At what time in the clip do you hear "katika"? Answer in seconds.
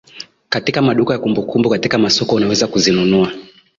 0.49-0.81, 1.69-1.97